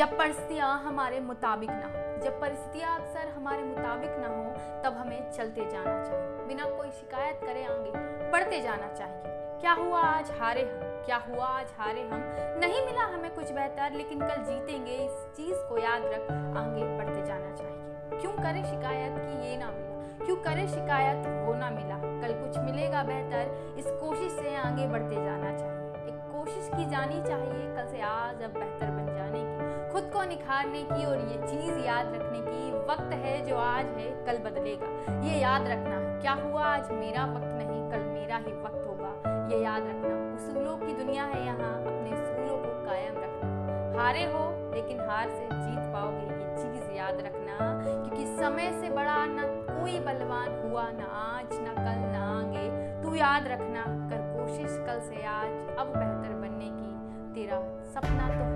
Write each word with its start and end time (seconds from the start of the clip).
जब 0.00 0.18
परिस्थितियाँ 0.18 0.82
हमारे 0.82 1.20
मुताबिक 1.20 1.70
ना 1.70 1.86
हो, 1.86 2.22
जब 2.22 2.40
परिस्थितियाँ 2.40 3.00
अक्सर 3.00 3.28
हमारे 3.28 3.62
मुताबिक 3.62 4.10
ना 4.10 4.28
हो, 4.28 4.54
तब 4.84 4.96
हमें 4.98 5.32
चलते 5.32 5.70
जाना 5.70 6.04
चाहिए। 6.04 6.46
बिना 6.46 6.64
कोई 6.64 6.90
शिकायत 6.90 7.40
करे 7.44 7.64
आगे 7.64 7.90
बढ़ते 8.30 8.60
जाना 8.60 8.92
चाहिए। 8.92 9.22
क्या 9.60 9.72
हुआ 9.72 10.00
आज 10.00 10.30
हारे 10.40 10.62
हम? 10.62 11.04
क्या 11.06 11.16
हुआ 11.16 11.46
आज 11.46 11.66
हारे 11.78 12.00
हम? 12.00 12.22
नहीं 12.60 12.86
मिला 12.86 13.02
हमें 13.02 13.34
कुछ 13.34 13.52
बेहतर, 13.52 13.92
लेकिन 13.92 14.20
कल 14.20 14.36
जीतेंगे, 14.36 14.96
इस 14.96 15.36
चीज़ 15.36 15.58
को 15.68 15.78
याद 15.78 16.02
रख 16.04 16.20
आगे 16.56 16.98
बढ़ते 16.98 17.26
जाना 17.26 17.54
चाहिए। 17.54 18.20
क्यों 18.20 18.32
करे 18.32 18.64
शिकायत 18.64 19.12
कि 19.18 19.50
ये 19.50 19.56
ना 19.56 19.66
मिला? 19.66 20.26
क्यों 20.26 20.36
करे 20.36 20.68
शिकायत 20.68 21.46
वो 21.46 21.54
ना 21.54 21.70
मिला? 21.70 21.96
कल 21.96 22.46
कुछ 22.46 22.58
मिलेगा 22.58 23.02
बेहतर, 23.02 23.74
इस 23.78 23.86
कोशिश 23.86 24.32
से 24.32 24.56
आगे 24.56 24.86
बढ़ते 24.86 25.24
जाना 25.24 25.58
चाहिए। 25.58 26.08
एक 26.08 26.32
कोशिश 26.32 26.70
की 26.76 26.86
जानी 26.90 27.22
चाहिए, 27.22 27.76
कल 27.76 27.86
से 27.86 28.00
आज 28.00 28.42
अब 28.42 28.50
बेहतर 28.50 28.86
बन। 28.86 29.09
को 30.20 30.24
निखारने 30.24 30.82
की 30.82 31.04
और 31.04 31.18
ये 31.18 31.36
चीज़ 31.48 31.86
याद 31.86 32.06
रखने 32.06 32.38
की 32.38 32.72
वक्त 32.72 33.12
है 33.12 33.44
जो 33.44 33.56
आज 33.56 33.86
है, 33.86 34.26
कल 34.26 34.38
बदलेगा। 34.38 35.20
ये 35.20 35.38
याद 35.40 35.62
रखना, 35.62 36.20
क्या 36.20 36.32
हुआ 36.32 36.64
आज? 36.64 36.90
मेरा 36.90 37.24
वक्त 37.24 37.54
नहीं, 37.54 37.90
कल 37.90 37.98
मेरा 37.98 38.36
ही 38.36 38.52
वक्त 38.52 38.84
होगा। 38.88 39.12
ये 39.48 39.64
याद 39.64 39.82
रखना 39.82 40.34
उसूलों 40.34 40.76
की 40.76 41.04
दुनिया 41.04 41.24
है 41.24 41.46
यहाँ, 41.46 41.72
अपने 41.74 42.10
उसूलों 42.12 42.58
को 42.58 42.84
कायम 42.84 43.14
रखना। 43.16 44.02
हारे 44.02 44.24
हो, 44.24 44.74
लेकिन 44.74 45.00
हार 45.00 45.28
से 45.28 45.44
जीत 45.44 45.94
पाओगे, 45.94 46.26
ये 46.26 46.56
चीज़ 46.56 46.90
याद 46.90 47.14
रखना। 47.14 47.56
क्योंकि 47.82 48.26
समय 48.26 48.80
से 48.80 48.90
बड़ा 48.90 49.26
ना 49.26 49.42
कोई 49.46 50.00
बलवान 50.00 50.70
हुआ, 50.70 50.82
ना 50.82 51.38
आज, 51.38 51.60
ना 51.60 51.72
कल, 51.72 51.98
ना 51.98 52.40
आगे। 52.40 52.68
तू 53.02 53.14
याद 53.14 53.48
रखना, 53.48 53.84
कर 54.10 54.18
कोशिश 54.36 54.78
कल 54.86 55.00
से 55.00 55.26
आज, 55.26 55.76
अब 55.78 55.86
बेहतर 55.86 56.36
बनने 56.36 56.64
की। 56.64 56.90
तेरा 57.34 57.60
सपना 57.84 58.28
तो 58.28 58.49